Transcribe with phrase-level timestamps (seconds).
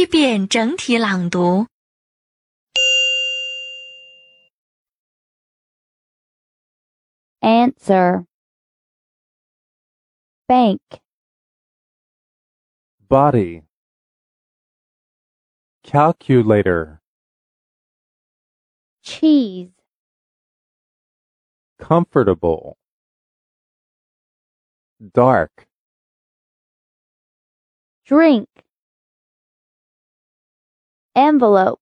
[0.00, 1.66] 一遍整体朗读。
[7.46, 8.26] answer,
[10.48, 10.80] bank,
[13.08, 13.62] body,
[15.84, 17.00] calculator,
[19.00, 19.70] cheese,
[21.78, 22.76] comfortable,
[25.14, 25.68] dark,
[28.04, 28.48] drink,
[31.15, 31.81] envelope,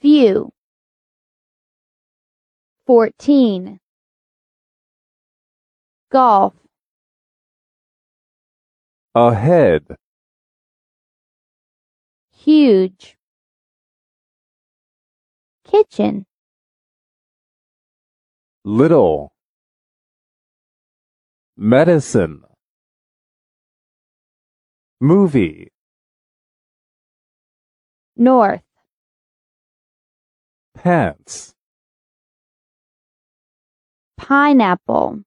[0.00, 0.50] few,
[2.86, 3.78] fourteen,
[6.10, 6.54] golf,
[9.14, 9.84] ahead,
[12.32, 13.16] huge,
[15.64, 16.24] kitchen,
[18.64, 19.32] little,
[21.56, 22.42] medicine,
[25.00, 25.70] movie,
[28.20, 28.60] north,
[30.74, 31.54] pants,
[34.18, 35.22] pineapple,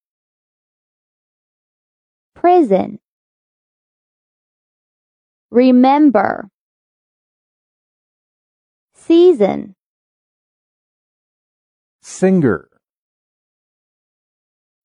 [2.35, 2.99] prison,
[5.49, 6.47] remember,
[8.93, 9.73] season,
[11.99, 12.69] singer,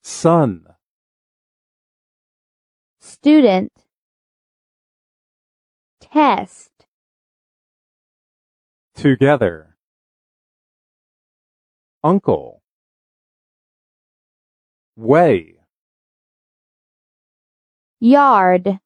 [0.02, 0.64] sun,
[3.00, 3.70] student,
[6.00, 6.77] test,
[8.97, 9.75] together,
[12.03, 12.61] uncle,
[14.95, 15.57] way,
[17.99, 18.79] yard.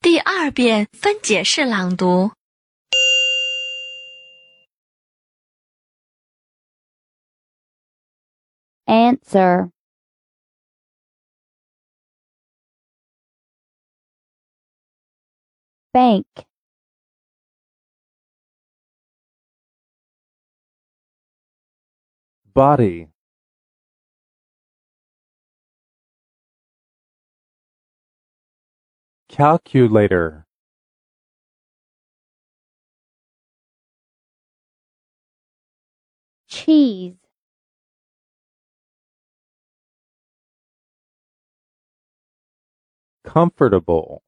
[0.00, 2.32] 第二遍分解式朗读。
[8.89, 9.71] Answer,
[15.93, 16.25] bank,
[22.53, 23.07] body,
[29.29, 30.45] calculator,
[36.47, 37.15] cheese,
[43.23, 44.23] comfortable.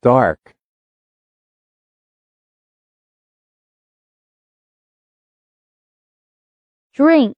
[0.00, 0.54] Dark.
[6.94, 7.36] Drink.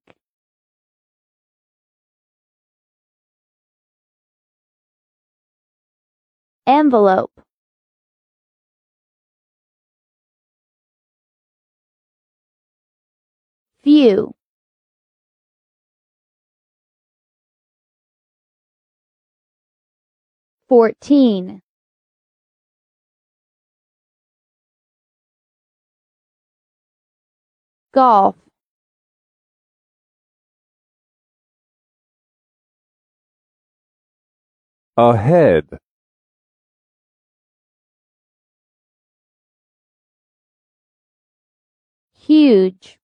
[6.67, 7.41] Envelope.
[13.83, 14.33] View.
[20.67, 21.61] 14
[27.93, 28.35] golf.
[34.97, 35.77] Ahead.
[42.13, 42.97] Huge.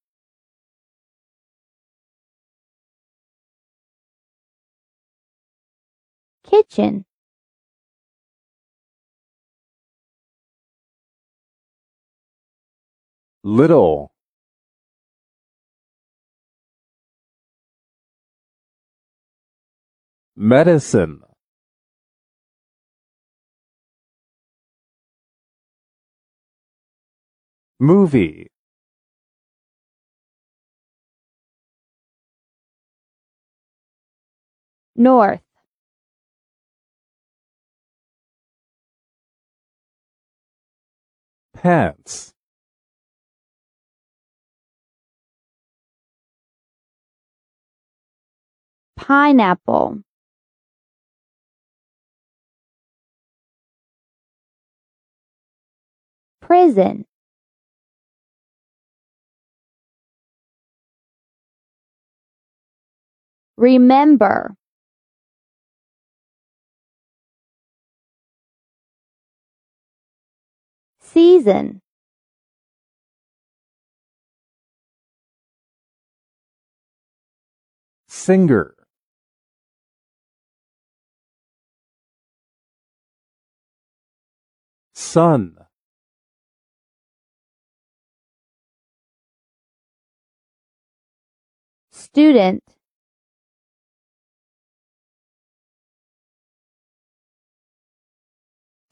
[6.44, 7.04] Kitchen.
[13.44, 14.12] Little,
[20.36, 21.20] medicine,
[27.80, 28.48] movie,
[34.94, 35.42] north,
[41.54, 42.31] pants,
[49.02, 50.00] pineapple,
[56.40, 57.04] prison,
[63.56, 64.54] remember,
[71.00, 71.80] season,
[78.06, 78.74] singer,
[85.02, 85.56] sun,
[91.90, 92.62] student,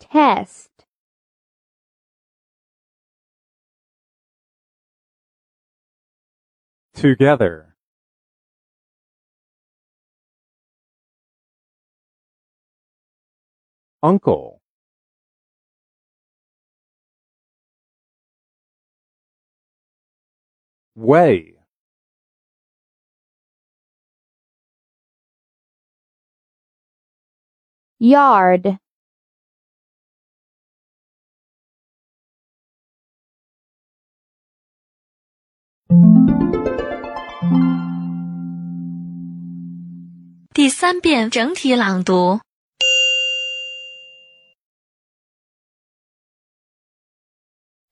[0.01, 0.69] test,
[6.95, 7.77] together,
[14.03, 14.60] uncle,
[21.01, 21.55] way.
[27.99, 28.79] Yard.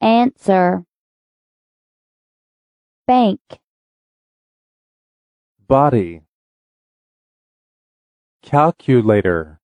[0.01, 0.88] Answer
[3.09, 3.41] bank,
[5.67, 6.21] body,
[8.43, 9.61] calculator,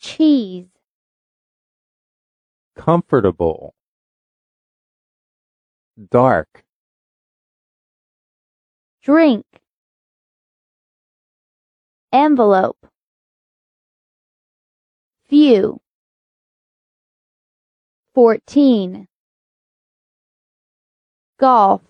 [0.00, 0.66] cheese,
[2.74, 3.76] comfortable,
[6.10, 6.64] dark,
[9.04, 9.46] drink,
[12.12, 12.88] envelope,
[15.28, 15.80] few,
[18.12, 19.06] fourteen,
[21.38, 21.82] golf,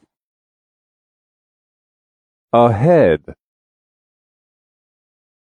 [2.53, 3.23] ahead,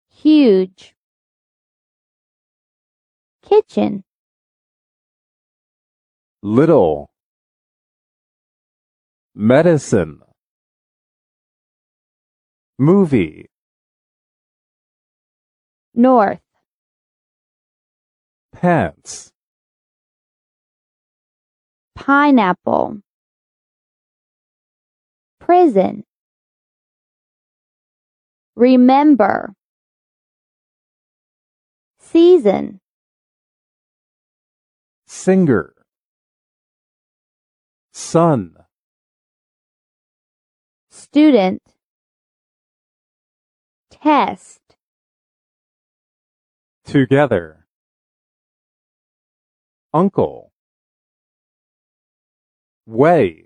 [0.09, 0.95] huge,
[3.43, 4.03] kitchen,
[6.43, 7.11] little,
[9.35, 10.21] medicine,
[12.79, 13.47] movie,
[15.95, 16.41] north,
[18.53, 19.33] pants,
[21.95, 23.01] pineapple,
[25.47, 26.03] prison,
[28.57, 29.53] remember,
[32.01, 32.81] season,
[35.07, 35.73] singer,
[37.93, 38.57] sun,
[40.91, 41.63] student,
[43.89, 44.61] test,
[46.85, 47.67] together,
[49.95, 50.51] uncle,
[52.85, 53.46] way,